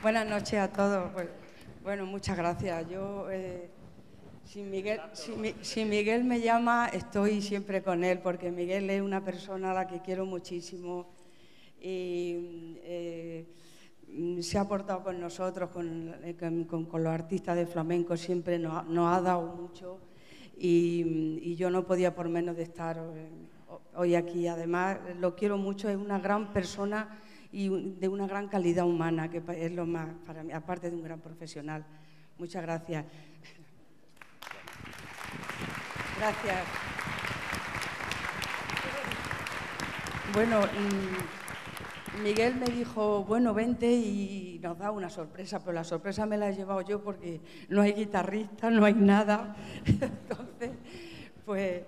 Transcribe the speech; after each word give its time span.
Buenas 0.00 0.28
noches 0.28 0.60
a 0.60 0.68
todos. 0.68 1.10
Pues, 1.12 1.26
bueno, 1.82 2.06
muchas 2.06 2.36
gracias. 2.36 2.88
Yo, 2.88 3.28
eh, 3.32 3.68
si, 4.44 4.62
Miguel, 4.62 6.22
me 6.22 6.40
llama, 6.40 6.88
estoy 6.92 7.42
siempre 7.42 7.82
con 7.82 8.04
él, 8.04 8.20
porque 8.20 8.52
Miguel 8.52 8.88
es 8.90 9.02
una 9.02 9.24
persona 9.24 9.72
a 9.72 9.74
la 9.74 9.88
que 9.88 10.00
quiero 10.00 10.24
muchísimo 10.24 11.08
y 11.80 12.76
eh, 12.84 13.46
se 14.40 14.56
ha 14.56 14.68
portado 14.68 15.02
con 15.02 15.18
nosotros, 15.18 15.68
eh, 16.22 16.36
con, 16.38 16.84
con, 16.84 17.02
los 17.02 17.12
artistas 17.12 17.56
de 17.56 17.66
flamenco, 17.66 18.16
siempre 18.16 18.56
nos, 18.56 18.84
ha 18.86 19.20
dado 19.20 19.56
mucho 19.56 19.98
y, 20.56 21.40
y, 21.42 21.56
yo 21.56 21.70
no 21.70 21.84
podía 21.84 22.14
por 22.14 22.28
menos 22.28 22.56
de 22.56 22.62
estar 22.62 23.02
hoy 23.96 24.14
aquí. 24.14 24.46
Además, 24.46 24.98
lo 25.18 25.34
quiero 25.34 25.58
mucho, 25.58 25.88
es 25.88 25.96
una 25.96 26.20
gran 26.20 26.52
persona 26.52 27.18
y 27.50 27.68
de 27.68 28.08
una 28.08 28.26
gran 28.26 28.48
calidad 28.48 28.86
humana, 28.86 29.30
que 29.30 29.42
es 29.56 29.72
lo 29.72 29.86
más 29.86 30.08
para 30.26 30.42
mí, 30.42 30.52
aparte 30.52 30.90
de 30.90 30.96
un 30.96 31.02
gran 31.02 31.20
profesional. 31.20 31.84
Muchas 32.38 32.62
gracias. 32.62 33.04
Gracias. 36.18 36.64
Bueno, 40.32 40.60
Miguel 42.22 42.56
me 42.56 42.66
dijo, 42.66 43.24
bueno, 43.24 43.54
vente 43.54 43.90
y 43.90 44.60
nos 44.62 44.78
da 44.78 44.90
una 44.90 45.08
sorpresa, 45.08 45.60
pero 45.60 45.72
la 45.72 45.84
sorpresa 45.84 46.26
me 46.26 46.36
la 46.36 46.50
he 46.50 46.54
llevado 46.54 46.82
yo 46.82 47.02
porque 47.02 47.40
no 47.68 47.82
hay 47.82 47.92
guitarrista, 47.92 48.70
no 48.70 48.84
hay 48.84 48.94
nada. 48.94 49.56
Entonces, 49.86 50.70
pues 51.44 51.82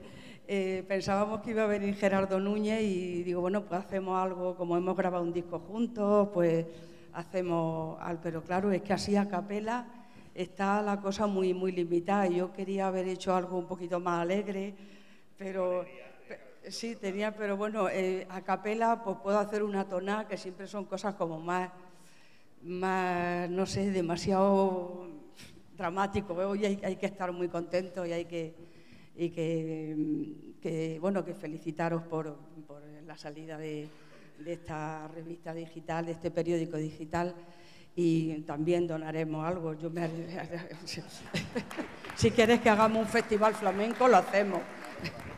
eh, 0.52 0.82
pensábamos 0.88 1.42
que 1.42 1.52
iba 1.52 1.62
a 1.62 1.68
venir 1.68 1.94
Gerardo 1.94 2.40
Núñez 2.40 2.82
y 2.82 3.22
digo, 3.22 3.40
bueno, 3.40 3.62
pues 3.62 3.82
hacemos 3.82 4.20
algo, 4.20 4.56
como 4.56 4.76
hemos 4.76 4.96
grabado 4.96 5.22
un 5.22 5.32
disco 5.32 5.60
juntos, 5.60 6.30
pues 6.34 6.66
hacemos 7.12 7.96
algo. 8.00 8.20
Pero 8.20 8.42
claro, 8.42 8.72
es 8.72 8.82
que 8.82 8.92
así 8.92 9.14
a 9.14 9.28
capela 9.28 9.86
está 10.34 10.82
la 10.82 11.00
cosa 11.00 11.28
muy, 11.28 11.54
muy 11.54 11.70
limitada. 11.70 12.26
Yo 12.26 12.52
quería 12.52 12.88
haber 12.88 13.06
hecho 13.06 13.32
algo 13.32 13.58
un 13.58 13.66
poquito 13.68 14.00
más 14.00 14.22
alegre, 14.22 14.74
pero... 15.38 15.84
Sí, 16.68 16.96
tenía, 16.96 17.34
pero 17.34 17.56
bueno, 17.56 17.88
eh, 17.88 18.26
a 18.28 18.42
capela 18.42 19.02
pues 19.02 19.18
puedo 19.22 19.38
hacer 19.38 19.62
una 19.62 19.88
tonada, 19.88 20.26
que 20.26 20.36
siempre 20.36 20.66
son 20.66 20.84
cosas 20.84 21.14
como 21.14 21.38
más, 21.38 21.70
más 22.62 23.48
no 23.48 23.66
sé, 23.66 23.90
demasiado 23.90 25.06
dramático. 25.76 26.34
Hoy 26.34 26.66
hay, 26.66 26.80
hay 26.84 26.96
que 26.96 27.06
estar 27.06 27.30
muy 27.32 27.48
contento 27.48 28.04
y 28.04 28.12
hay 28.12 28.24
que 28.24 28.54
y 29.16 29.30
que, 29.30 30.98
bueno, 31.00 31.24
que 31.24 31.34
felicitaros 31.34 32.02
por, 32.02 32.36
la 33.06 33.16
salida 33.16 33.58
de, 33.58 33.88
esta 34.46 35.08
revista 35.08 35.52
digital, 35.52 36.06
de 36.06 36.12
este 36.12 36.30
periódico 36.30 36.76
digital 36.76 37.34
y 37.94 38.40
también 38.42 38.86
donaremos 38.86 39.44
algo. 39.44 39.74
Yo 39.74 39.90
me... 39.90 40.08
si 42.16 42.30
quieres 42.30 42.60
que 42.60 42.70
hagamos 42.70 43.02
un 43.02 43.08
festival 43.08 43.54
flamenco, 43.54 44.08
lo 44.08 44.18
hacemos. 44.18 44.60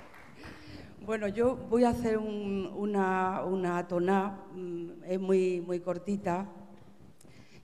Bueno, 1.05 1.27
yo 1.27 1.57
voy 1.57 1.83
a 1.83 1.89
hacer 1.89 2.17
una, 2.17 3.42
una 3.42 3.89
toná, 3.89 4.39
mm, 4.55 5.03
es 5.05 5.19
muy, 5.19 5.61
muy 5.61 5.81
cortita. 5.81 6.47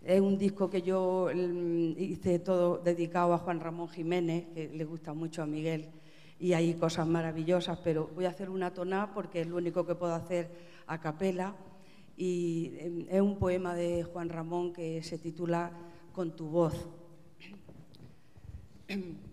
Es 0.03 0.21
un 0.21 0.39
disco 0.39 0.71
que 0.71 0.83
yo 0.83 1.29
mm, 1.35 1.93
hice 1.99 2.39
todo 2.39 2.79
dedicado 2.79 3.35
a 3.35 3.39
Juan 3.39 3.61
Ramón 3.61 3.89
Jiménez, 3.89 4.47
que 4.55 4.69
le 4.69 4.85
gusta 4.85 5.13
mucho 5.13 5.43
a 5.43 5.47
Miguel 5.47 5.89
y 6.41 6.53
hay 6.53 6.75
cosas 6.75 7.07
maravillosas, 7.07 7.79
pero 7.83 8.11
voy 8.15 8.25
a 8.27 8.31
hacer 8.31 8.49
una 8.49 8.73
toná 8.73 9.13
porque 9.13 9.41
es 9.41 9.47
lo 9.49 9.57
único 9.57 9.85
que 9.85 9.95
puedo 9.97 10.15
hacer 10.15 10.51
a 10.87 11.01
capela 11.01 11.57
y 12.17 12.75
em, 12.79 13.07
es 13.11 13.21
un 13.21 13.39
poema 13.39 13.75
de 13.75 14.05
Juan 14.05 14.29
Ramón 14.29 14.73
que 14.73 15.03
se 15.03 15.19
titula 15.19 15.73
Con 16.13 16.35
tu 16.35 16.47
voz. 16.49 16.89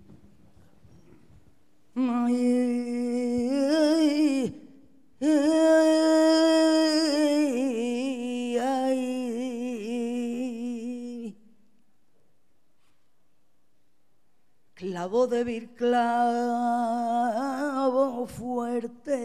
clavo 14.86 15.26
de 15.26 15.42
vir 15.44 15.74
clavo 15.76 16.28
fuerte. 18.28 19.18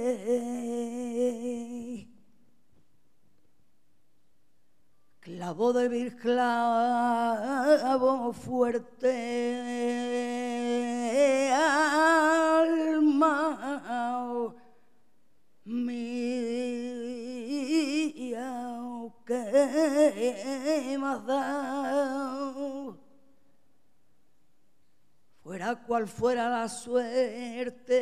Clavo 5.20 5.74
de 5.74 5.88
vir 5.88 6.16
clavo 6.16 8.32
fuerte, 8.32 9.12
alma 11.52 13.58
mía, 15.64 16.40
que 19.26 20.96
has 21.04 21.26
dado 21.26 22.79
Fuera 25.42 25.74
cual 25.74 26.06
fuera 26.06 26.50
la 26.50 26.68
suerte, 26.68 27.96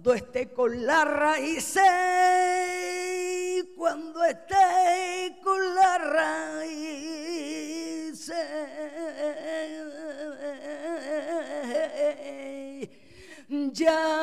Cuando 0.06 0.24
esté 0.24 0.54
con 0.54 0.86
la 0.86 1.04
raíz, 1.04 1.80
cuando 3.76 4.24
esté 4.24 5.40
con 5.44 5.74
la 5.74 5.98
raíz, 5.98 6.72
llámame 13.50 14.14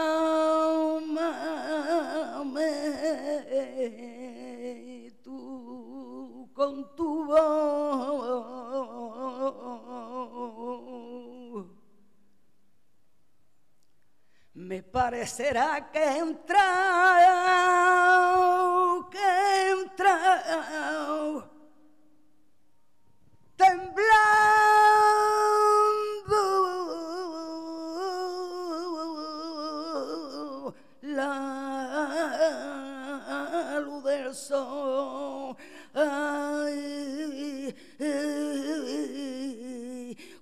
tú 5.25 6.48
con 6.54 6.94
tu 6.94 7.25
voz 7.25 8.53
me 14.54 14.82
parecerá 15.12 15.90
que 15.92 15.98
he 15.98 16.18
entrado, 16.20 16.70
que 19.10 19.18
he 19.18 19.72
entrado, 19.72 21.50
temblando 23.54 23.94
la 31.02 31.28
luz 33.84 34.04
del 34.04 34.34
sol. 34.34 35.54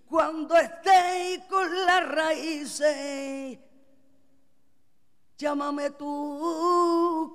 cuando 0.08 0.56
estéis 0.56 1.40
con 1.48 1.86
las 1.86 2.08
raíces 2.08 3.58
llámame 5.40 5.90
tú 5.90 7.32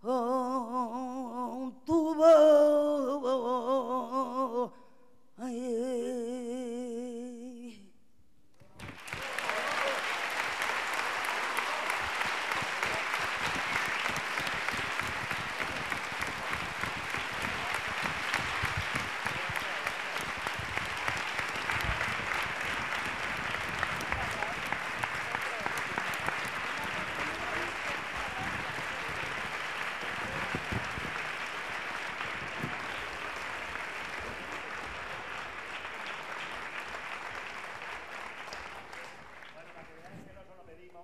con 0.00 1.72
tu 1.84 2.14
voz. 2.14 2.85